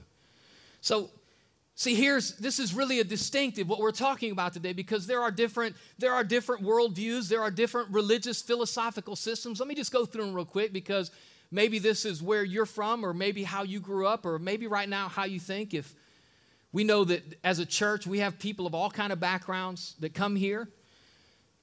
[0.81, 1.09] So,
[1.73, 5.31] see, here's this is really a distinctive what we're talking about today because there are
[5.31, 9.59] different there are different worldviews, there are different religious philosophical systems.
[9.59, 11.09] Let me just go through them real quick because
[11.51, 14.87] maybe this is where you're from, or maybe how you grew up, or maybe right
[14.87, 15.73] now how you think.
[15.73, 15.95] If
[16.75, 20.13] We know that as a church, we have people of all kind of backgrounds that
[20.13, 20.67] come here.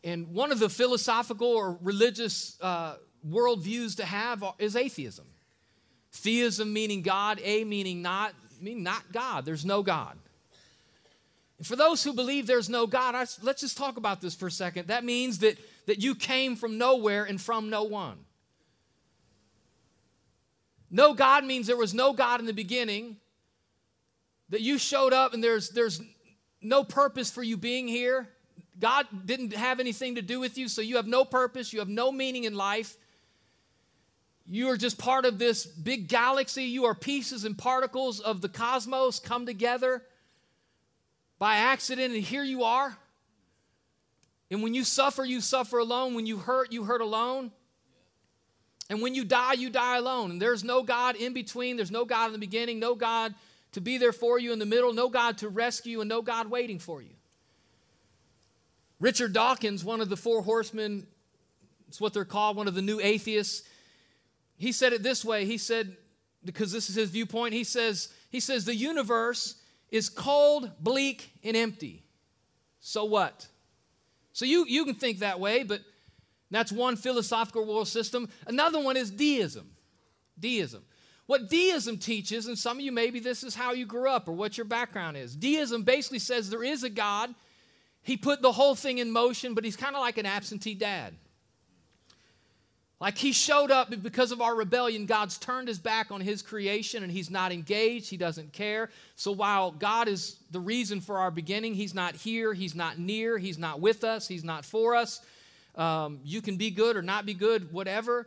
[0.03, 2.95] And one of the philosophical or religious uh,
[3.29, 5.27] worldviews to have is atheism.
[6.13, 9.45] Theism meaning God, a meaning not, meaning not God.
[9.45, 10.17] There's no God.
[11.59, 14.47] And for those who believe there's no God, I, let's just talk about this for
[14.47, 14.89] a second.
[14.89, 18.17] That means that, that you came from nowhere and from no one.
[20.91, 23.19] No God means there was no God in the beginning,
[24.53, 26.01] that you showed up and there's, there's
[26.61, 28.29] no purpose for you being here.
[28.79, 31.89] God didn't have anything to do with you, so you have no purpose, you have
[31.89, 32.97] no meaning in life.
[34.47, 36.65] You are just part of this big galaxy.
[36.65, 40.03] You are pieces and particles of the cosmos come together
[41.39, 42.99] by accident, and here you are.
[44.51, 46.15] And when you suffer, you suffer alone.
[46.15, 47.53] When you hurt, you hurt alone.
[48.91, 50.33] And when you die, you die alone.
[50.33, 51.77] And there's no God in between.
[51.77, 53.35] There's no God in the beginning, no God
[53.73, 56.51] to be there for you in the middle, no God to rescue, and no God
[56.51, 57.15] waiting for you.
[59.01, 61.07] Richard Dawkins, one of the four horsemen,
[61.89, 63.69] it's what they're called, one of the new atheists,
[64.57, 65.45] he said it this way.
[65.45, 65.97] He said,
[66.45, 69.57] because this is his viewpoint, he says, he says, the universe
[69.91, 72.05] is cold, bleak, and empty.
[72.81, 73.47] So what?
[74.33, 75.81] So you, you can think that way, but
[76.51, 78.29] that's one philosophical world system.
[78.47, 79.71] Another one is deism.
[80.39, 80.83] Deism.
[81.33, 84.33] What deism teaches, and some of you maybe this is how you grew up or
[84.33, 85.35] what your background is.
[85.35, 87.35] Deism basically says there is a God.
[88.03, 91.15] He put the whole thing in motion, but he's kind of like an absentee dad.
[93.01, 97.03] Like he showed up because of our rebellion, God's turned his back on his creation
[97.03, 98.11] and he's not engaged.
[98.11, 98.91] He doesn't care.
[99.17, 103.39] So while God is the reason for our beginning, he's not here, he's not near,
[103.39, 105.23] he's not with us, he's not for us.
[105.77, 108.27] Um, you can be good or not be good, whatever.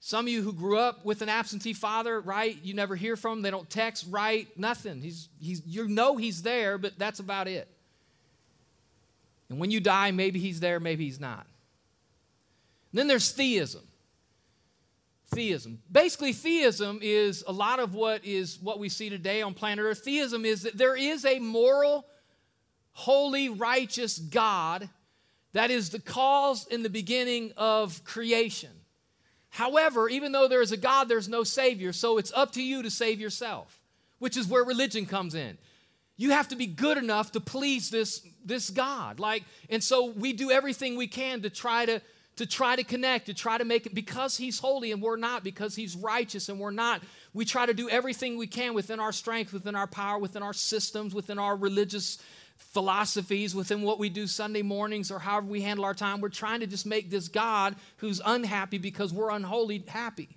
[0.00, 2.56] Some of you who grew up with an absentee father, right?
[2.62, 3.42] You never hear from him.
[3.42, 5.00] They don't text, write, nothing.
[5.00, 7.68] He's, he's, you know he's there, but that's about it.
[9.48, 11.46] And when you die, maybe he's there, maybe he's not.
[12.92, 13.82] And then there's theism.
[15.28, 15.80] Theism.
[15.90, 20.04] Basically, theism is a lot of what is what we see today on planet Earth.
[20.04, 22.06] Theism is that there is a moral,
[22.92, 24.88] holy, righteous God
[25.52, 28.70] that is the cause in the beginning of creation.
[29.56, 32.82] However, even though there is a God, there's no Savior, so it's up to you
[32.82, 33.80] to save yourself,
[34.18, 35.56] which is where religion comes in.
[36.18, 39.18] You have to be good enough to please this, this God.
[39.18, 42.02] Like, and so we do everything we can to try to,
[42.36, 45.42] to try to connect, to try to make it because He's holy and we're not,
[45.42, 47.00] because He's righteous and we're not.
[47.32, 50.52] We try to do everything we can within our strength, within our power, within our
[50.52, 52.18] systems, within our religious
[52.56, 56.20] philosophies within what we do Sunday mornings or however we handle our time.
[56.20, 60.28] We're trying to just make this God who's unhappy because we're unholy happy.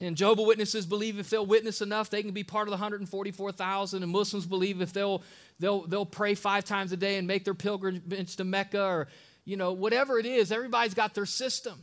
[0.00, 4.02] And Jehovah Witnesses believe if they'll witness enough, they can be part of the 144,000.
[4.02, 5.22] And Muslims believe if they'll,
[5.58, 9.08] they'll, they'll pray five times a day and make their pilgrimage to Mecca or,
[9.44, 11.82] you know, whatever it is, everybody's got their system.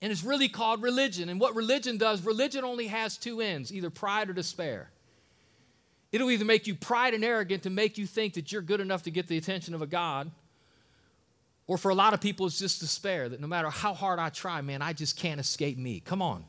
[0.00, 1.28] And it's really called religion.
[1.28, 4.90] And what religion does, religion only has two ends either pride or despair.
[6.12, 9.02] It'll either make you pride and arrogant to make you think that you're good enough
[9.04, 10.30] to get the attention of a God,
[11.66, 14.28] or for a lot of people, it's just despair that no matter how hard I
[14.28, 16.00] try, man, I just can't escape me.
[16.00, 16.44] Come on.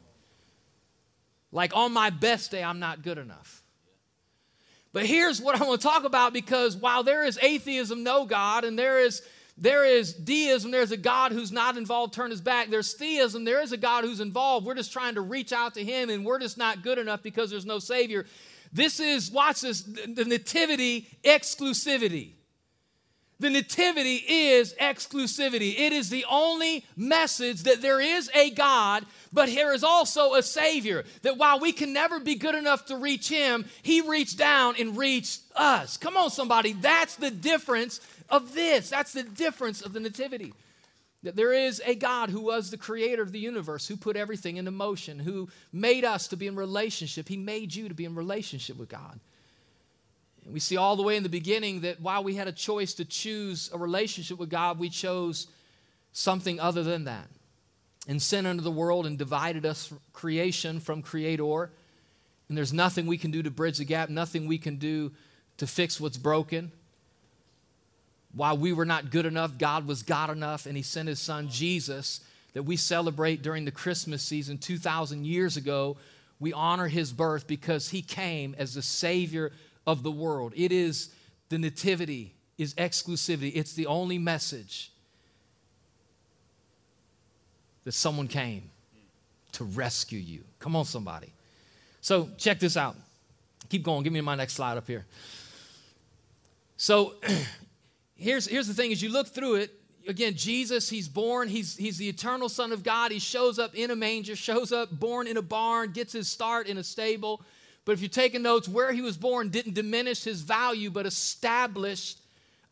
[1.51, 3.63] Like on my best day, I'm not good enough.
[4.91, 8.63] But here's what I want to talk about because while there is atheism, no God,
[8.63, 9.21] and there is
[9.55, 12.69] there is deism, there's a God who's not involved, turn his back.
[12.69, 14.65] There's theism, there is a God who's involved.
[14.65, 17.51] We're just trying to reach out to him, and we're just not good enough because
[17.51, 18.25] there's no Savior.
[18.73, 22.31] This is, watch this, the nativity exclusivity.
[23.39, 25.77] The nativity is exclusivity.
[25.77, 30.41] It is the only message that there is a God, but there is also a
[30.43, 31.03] Savior.
[31.23, 34.97] That while we can never be good enough to reach Him, He reached down and
[34.97, 35.97] reached us.
[35.97, 36.73] Come on, somebody.
[36.73, 38.89] That's the difference of this.
[38.89, 40.53] That's the difference of the nativity.
[41.23, 44.57] That there is a God who was the creator of the universe, who put everything
[44.57, 47.29] into motion, who made us to be in relationship.
[47.29, 49.19] He made you to be in relationship with God.
[50.43, 52.93] And we see all the way in the beginning that while we had a choice
[52.95, 55.47] to choose a relationship with God, we chose
[56.11, 57.27] something other than that.
[58.07, 61.71] And sin entered the world and divided us from creation from creator.
[62.49, 65.13] And there's nothing we can do to bridge the gap, nothing we can do
[65.57, 66.73] to fix what's broken.
[68.33, 71.49] While we were not good enough, God was God enough, and He sent His Son
[71.49, 72.21] Jesus
[72.53, 75.97] that we celebrate during the Christmas season 2,000 years ago.
[76.39, 79.51] We honor His birth because He came as the Savior
[79.85, 80.53] of the world.
[80.55, 81.09] It is
[81.49, 83.51] the nativity, is exclusivity.
[83.55, 84.91] It's the only message
[87.83, 88.69] that someone came
[89.53, 90.43] to rescue you.
[90.59, 91.31] Come on, somebody.
[92.01, 92.95] So, check this out.
[93.69, 94.03] Keep going.
[94.03, 95.05] Give me my next slide up here.
[96.77, 97.13] So
[98.23, 99.71] here's, here's the thing as you look through it,
[100.07, 103.11] again, Jesus, he's born, he's, he's the eternal Son of God.
[103.11, 106.67] He shows up in a manger, shows up born in a barn, gets his start
[106.67, 107.41] in a stable.
[107.85, 112.19] But if you're taking notes, where he was born didn't diminish his value, but established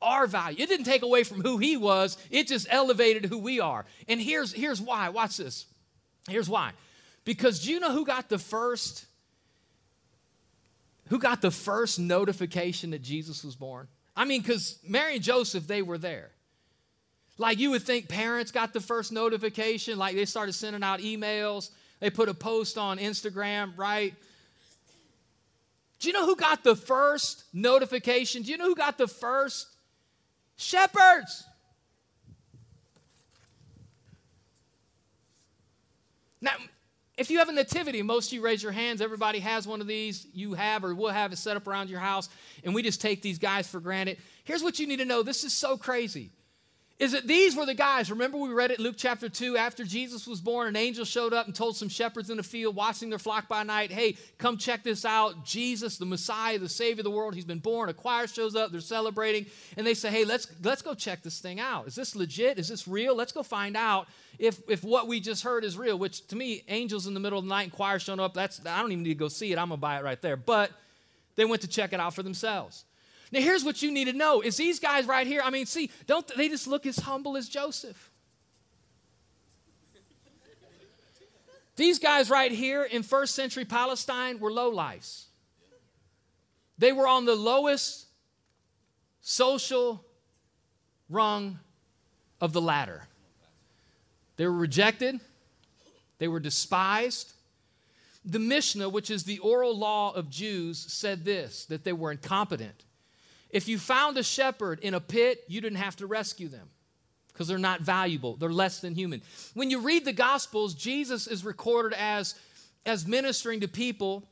[0.02, 0.64] our value.
[0.64, 3.86] It didn't take away from who he was, it just elevated who we are.
[4.08, 5.10] And here's, here's why.
[5.10, 5.66] Watch this.
[6.28, 6.72] Here's why.
[7.26, 9.06] Because do you know who got the first
[11.10, 13.90] who got the first notification that Jesus was born?
[14.22, 16.30] I mean, because Mary and Joseph, they were there.
[17.40, 21.72] Like you would think parents got the first notification, like they started sending out emails,
[22.00, 24.14] they put a post on Instagram, right?
[25.98, 28.44] Do you know who got the first notification?
[28.44, 29.66] Do you know who got the first?
[30.56, 31.44] Shepherds.
[36.42, 36.52] Now,
[37.22, 39.00] if you have a nativity, most of you raise your hands.
[39.00, 40.28] Everybody has one of these.
[40.34, 42.28] You have or will have it set up around your house,
[42.64, 44.18] and we just take these guys for granted.
[44.44, 46.32] Here's what you need to know this is so crazy
[47.02, 48.12] is that these were the guys.
[48.12, 49.58] Remember, we read it Luke chapter 2.
[49.58, 52.76] After Jesus was born, an angel showed up and told some shepherds in the field
[52.76, 55.44] watching their flock by night, Hey, come check this out.
[55.44, 57.90] Jesus, the Messiah, the Savior of the world, he's been born.
[57.90, 61.40] A choir shows up, they're celebrating, and they say, Hey, let's, let's go check this
[61.40, 61.88] thing out.
[61.88, 62.60] Is this legit?
[62.60, 63.16] Is this real?
[63.16, 66.62] Let's go find out if, if what we just heard is real, which to me,
[66.68, 69.04] angels in the middle of the night and choir showing up, that's, I don't even
[69.04, 69.58] need to go see it.
[69.58, 70.38] I'm going to buy it right there.
[70.38, 70.70] But
[71.36, 72.86] they went to check it out for themselves.
[73.32, 75.90] Now, here's what you need to know is these guys right here, I mean, see,
[76.06, 78.12] don't they just look as humble as Joseph?
[81.78, 85.28] These guys right here in first century Palestine were low lives.
[86.78, 88.06] They were on the lowest
[89.22, 90.04] social
[91.10, 91.60] rung
[92.42, 93.08] of the ladder.
[94.36, 95.20] They were rejected,
[96.18, 97.34] they were despised.
[98.24, 102.84] The Mishnah, which is the oral law of Jews, said this that they were incompetent,
[103.52, 106.70] if you found a shepherd in a pit, you didn't have to rescue them
[107.32, 108.36] because they're not valuable.
[108.36, 109.22] They're less than human.
[109.54, 112.36] When you read the Gospels, Jesus is recorded as,
[112.86, 114.24] as ministering to people.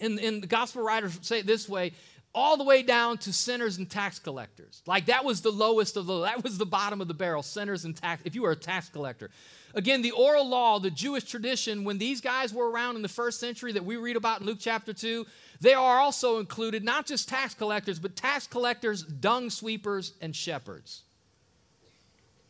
[0.00, 1.92] And, and the Gospel writers say it this way
[2.36, 4.82] all the way down to sinners and tax collectors.
[4.86, 7.86] Like that was the lowest of the that was the bottom of the barrel, sinners
[7.86, 9.30] and tax if you were a tax collector.
[9.74, 13.40] Again, the oral law, the Jewish tradition when these guys were around in the first
[13.40, 15.26] century that we read about in Luke chapter 2,
[15.62, 21.02] they are also included not just tax collectors, but tax collectors, dung sweepers, and shepherds.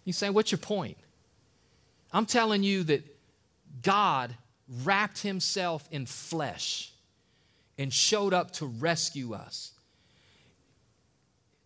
[0.04, 0.98] You say, what's your point?
[2.12, 3.04] I'm telling you that
[3.82, 4.34] God
[4.84, 6.92] wrapped himself in flesh
[7.78, 9.72] and showed up to rescue us.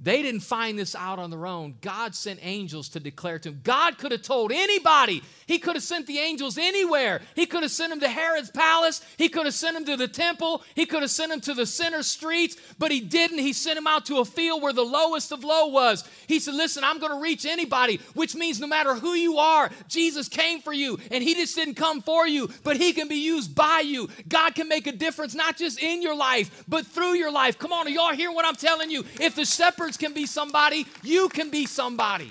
[0.02, 1.74] They didn't find this out on their own.
[1.82, 3.60] God sent angels to declare to them.
[3.62, 5.22] God could have told anybody.
[5.46, 7.20] He could have sent the angels anywhere.
[7.34, 9.04] He could have sent them to Herod's palace.
[9.18, 10.62] He could have sent them to the temple.
[10.74, 13.40] He could have sent them to the center streets, but he didn't.
[13.40, 16.08] He sent them out to a field where the lowest of low was.
[16.26, 19.70] He said, Listen, I'm going to reach anybody, which means no matter who you are,
[19.86, 23.16] Jesus came for you, and he just didn't come for you, but he can be
[23.16, 24.08] used by you.
[24.28, 27.58] God can make a difference not just in your life, but through your life.
[27.58, 29.04] Come on, y'all hear what I'm telling you?
[29.20, 32.30] If the shepherd can be somebody, you can be somebody.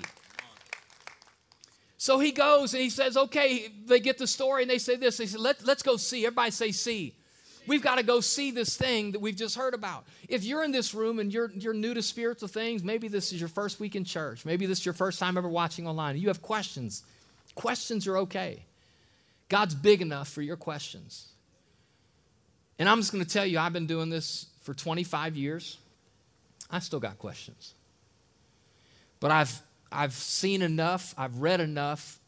[1.96, 5.18] So he goes and he says, okay, they get the story and they say this.
[5.18, 6.24] They say, Let, let's go see.
[6.24, 7.14] Everybody say, see.
[7.66, 10.06] We've got to go see this thing that we've just heard about.
[10.28, 13.40] If you're in this room and you're, you're new to spiritual things, maybe this is
[13.40, 14.46] your first week in church.
[14.46, 16.16] Maybe this is your first time ever watching online.
[16.16, 17.04] You have questions.
[17.54, 18.64] Questions are okay.
[19.50, 21.28] God's big enough for your questions.
[22.78, 25.76] And I'm just going to tell you, I've been doing this for 25 years.
[26.70, 27.74] I still got questions.
[29.18, 32.18] But I've, I've seen enough, I've read enough.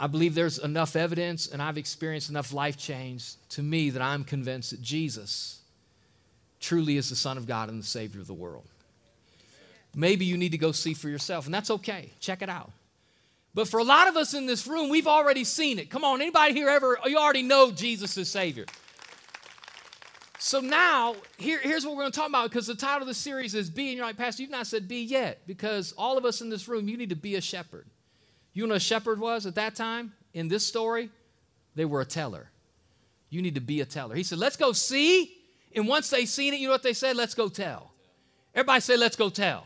[0.00, 4.22] I believe there's enough evidence, and I've experienced enough life change to me that I'm
[4.24, 5.60] convinced that Jesus
[6.60, 8.66] truly is the Son of God and the Savior of the world.
[9.94, 12.10] Maybe you need to go see for yourself, and that's okay.
[12.20, 12.70] Check it out.
[13.54, 15.90] But for a lot of us in this room, we've already seen it.
[15.90, 18.66] Come on, anybody here ever, you already know Jesus is Savior.
[20.38, 23.14] So now, here, here's what we're going to talk about because the title of the
[23.14, 26.24] series is Be, and you're like, Pastor, you've not said be yet because all of
[26.24, 27.86] us in this room, you need to be a shepherd.
[28.52, 30.12] You know what a shepherd was at that time?
[30.34, 31.10] In this story,
[31.74, 32.50] they were a teller.
[33.30, 34.14] You need to be a teller.
[34.14, 35.34] He said, Let's go see.
[35.74, 37.16] And once they seen it, you know what they said?
[37.16, 37.92] Let's go tell.
[38.54, 39.64] Everybody say, Let's go tell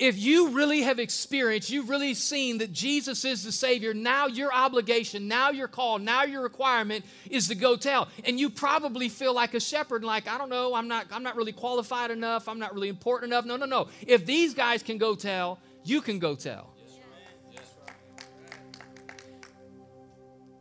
[0.00, 4.52] if you really have experienced, you've really seen that Jesus is the Savior, now your
[4.52, 8.08] obligation, now your call, now your requirement is to go tell.
[8.24, 11.36] And you probably feel like a shepherd, like, I don't know, I'm not, I'm not
[11.36, 13.44] really qualified enough, I'm not really important enough.
[13.44, 13.88] No, no, no.
[14.06, 16.72] If these guys can go tell, you can go tell.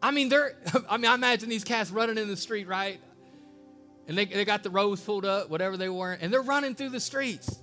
[0.02, 0.58] I mean, they're,
[0.90, 3.00] I mean, I imagine these cats running in the street, right?
[4.10, 6.90] and they, they got the robes pulled up, whatever they were, and they're running through
[6.90, 7.60] the streets.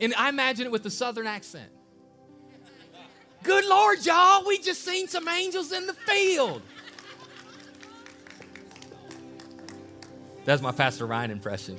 [0.00, 1.70] And I imagine it with the southern accent.
[3.42, 6.62] Good Lord, y'all, we just seen some angels in the field.
[10.44, 11.78] That's my Pastor Ryan impression.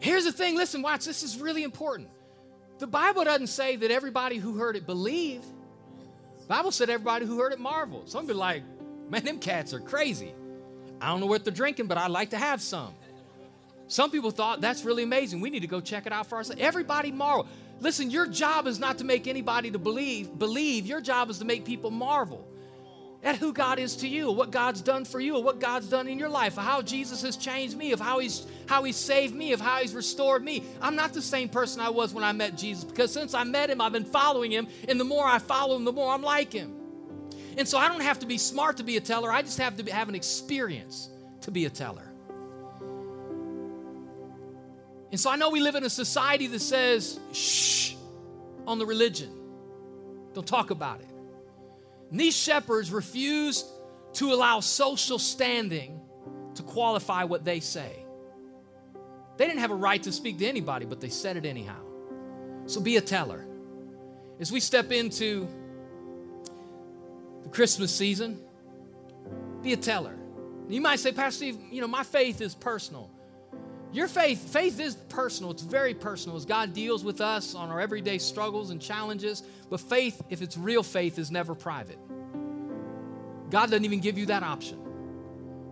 [0.00, 2.08] Here's the thing listen, watch, this is really important.
[2.78, 5.44] The Bible doesn't say that everybody who heard it believed.
[6.40, 8.08] The Bible said everybody who heard it marveled.
[8.08, 8.62] Some be like,
[9.08, 10.32] man, them cats are crazy.
[11.00, 12.94] I don't know what they're drinking, but I'd like to have some.
[13.86, 15.40] Some people thought that's really amazing.
[15.40, 16.60] We need to go check it out for ourselves.
[16.60, 17.46] Everybody marvel.
[17.80, 20.86] Listen, your job is not to make anybody to believe, believe.
[20.86, 22.46] Your job is to make people marvel
[23.22, 26.18] at who God is to you, what God's done for you, what God's done in
[26.18, 29.60] your life, how Jesus has changed me, of how He's how He's saved me, of
[29.60, 30.64] how He's restored me.
[30.80, 33.70] I'm not the same person I was when I met Jesus because since I met
[33.70, 36.52] Him, I've been following Him, and the more I follow Him, the more I'm like
[36.52, 36.77] Him.
[37.58, 39.32] And so I don't have to be smart to be a teller.
[39.32, 42.08] I just have to have an experience to be a teller.
[45.10, 47.94] And so I know we live in a society that says, shh,
[48.64, 49.30] on the religion.
[50.34, 51.10] Don't talk about it.
[52.12, 53.66] And these shepherds refused
[54.14, 56.00] to allow social standing
[56.54, 58.04] to qualify what they say.
[59.36, 61.80] They didn't have a right to speak to anybody, but they said it anyhow.
[62.66, 63.44] So be a teller.
[64.38, 65.48] As we step into
[67.48, 68.40] Christmas season,
[69.62, 70.16] be a teller.
[70.68, 73.10] You might say, Pastor Steve, you know, my faith is personal.
[73.90, 75.50] Your faith, faith is personal.
[75.50, 79.42] It's very personal as God deals with us on our everyday struggles and challenges.
[79.70, 81.98] But faith, if it's real faith, is never private.
[83.50, 84.78] God doesn't even give you that option.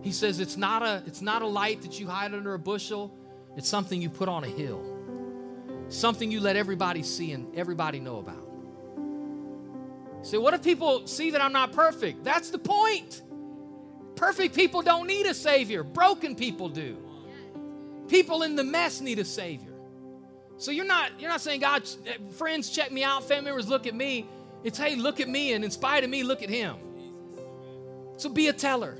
[0.01, 3.13] He says it's not a, it's not a light that you hide under a bushel,
[3.55, 4.83] it's something you put on a hill.
[5.89, 8.46] Something you let everybody see and everybody know about.
[10.21, 12.23] So, what if people see that I'm not perfect?
[12.23, 13.21] That's the point.
[14.15, 16.97] Perfect people don't need a Savior, broken people do.
[18.07, 19.73] People in the mess need a Savior.
[20.57, 21.83] So you're not you're not saying God,
[22.31, 24.27] friends, check me out, family members, look at me.
[24.63, 26.75] It's hey, look at me, and in spite of me, look at Him.
[28.17, 28.97] So be a teller.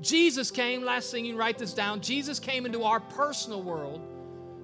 [0.00, 2.00] Jesus came, last thing you write this down.
[2.00, 4.00] Jesus came into our personal world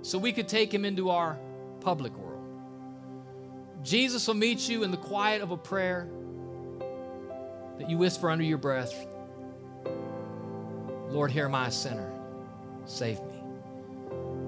[0.02, 1.36] so we could take Him into our
[1.80, 2.31] public world.
[3.82, 6.08] Jesus will meet you in the quiet of a prayer
[7.78, 8.94] that you whisper under your breath
[11.12, 12.10] Lord, hear my sinner.
[12.86, 13.34] Save me.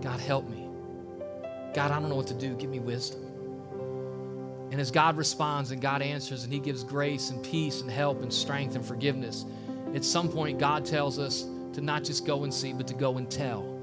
[0.00, 0.66] God, help me.
[1.74, 2.54] God, I don't know what to do.
[2.54, 3.20] Give me wisdom.
[4.70, 8.22] And as God responds and God answers and He gives grace and peace and help
[8.22, 9.44] and strength and forgiveness,
[9.94, 13.18] at some point, God tells us to not just go and see, but to go
[13.18, 13.78] and tell,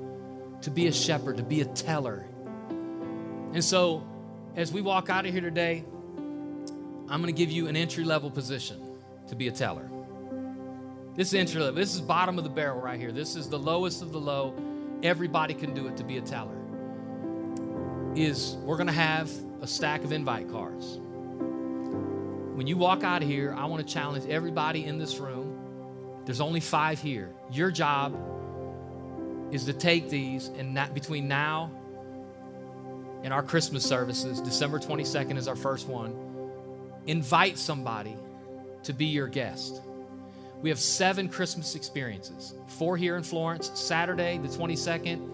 [0.62, 2.26] to be a shepherd, to be a teller.
[3.54, 4.04] And so,
[4.56, 5.84] as we walk out of here today,
[7.10, 8.82] I'm going to give you an entry level position
[9.28, 9.90] to be a teller.
[11.16, 11.76] This is entry level.
[11.76, 13.12] This is bottom of the barrel right here.
[13.12, 14.54] This is the lowest of the low.
[15.04, 16.58] Everybody can do it to be a teller.
[18.16, 19.30] Is we're going to have
[19.62, 21.00] a stack of invite cards.
[22.58, 26.22] When you walk out of here, I want to challenge everybody in this room.
[26.26, 27.34] There's only five here.
[27.52, 28.16] Your job
[29.52, 31.72] is to take these and not, between now
[33.24, 36.16] and our Christmas services, December 22nd is our first one,
[37.08, 38.16] invite somebody
[38.84, 39.82] to be your guest.
[40.62, 45.32] We have seven Christmas experiences four here in Florence, Saturday, the 22nd,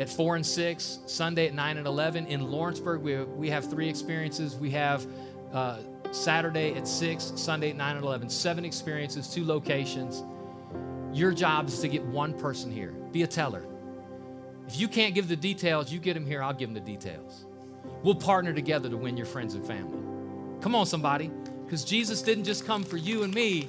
[0.00, 2.26] at 4 and 6, Sunday at 9 and 11.
[2.26, 4.56] In Lawrenceburg, we have, we have three experiences.
[4.56, 5.06] We have
[5.52, 5.80] uh,
[6.10, 8.30] Saturday at 6, Sunday at 9 and 11.
[8.30, 10.24] Seven experiences, two locations.
[11.12, 12.92] Your job is to get one person here.
[13.12, 13.64] Be a teller.
[14.70, 17.44] If you can't give the details, you get them here, I'll give them the details.
[18.04, 19.98] We'll partner together to win your friends and family.
[20.60, 21.28] Come on, somebody,
[21.64, 23.66] because Jesus didn't just come for you and me,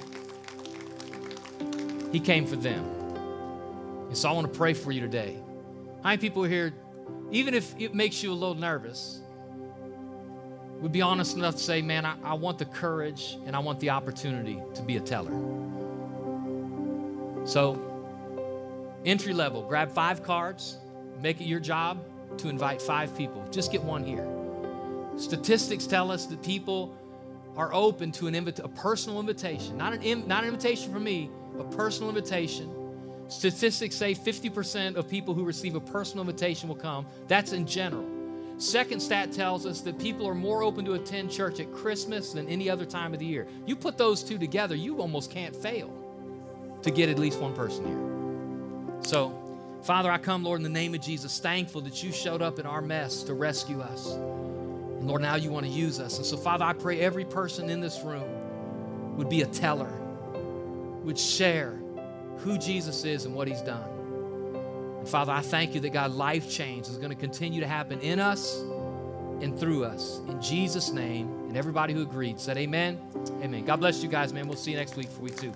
[2.12, 2.84] He came for them.
[4.06, 5.38] And so I want to pray for you today.
[6.04, 6.72] How many people here,
[7.32, 9.22] even if it makes you a little nervous,
[10.78, 13.80] would be honest enough to say, man, I, I want the courage and I want
[13.80, 15.32] the opportunity to be a teller.
[17.44, 17.82] So,
[19.04, 20.78] entry level, grab five cards,
[21.22, 22.04] make it your job
[22.38, 23.46] to invite five people.
[23.50, 24.28] Just get one here.
[25.16, 26.94] Statistics tell us that people
[27.56, 31.30] are open to an invita- a personal invitation, not an, not an invitation from me,
[31.58, 32.70] a personal invitation
[33.32, 37.06] Statistics say 50% of people who receive a personal invitation will come.
[37.28, 38.06] That's in general.
[38.58, 42.46] Second stat tells us that people are more open to attend church at Christmas than
[42.48, 43.48] any other time of the year.
[43.64, 45.90] You put those two together, you almost can't fail
[46.82, 49.02] to get at least one person here.
[49.02, 49.30] So,
[49.82, 52.66] Father, I come, Lord, in the name of Jesus, thankful that you showed up in
[52.66, 54.12] our mess to rescue us.
[54.12, 56.18] And Lord, now you want to use us.
[56.18, 59.92] And so, Father, I pray every person in this room would be a teller,
[61.02, 61.80] would share
[62.38, 63.88] who Jesus is and what he's done.
[65.00, 68.00] And Father, I thank you that God, life change is going to continue to happen
[68.00, 68.60] in us
[69.40, 70.20] and through us.
[70.28, 73.00] In Jesus' name, and everybody who agreed said, Amen.
[73.42, 73.64] Amen.
[73.64, 74.46] God bless you guys, man.
[74.46, 75.52] We'll see you next week for week two.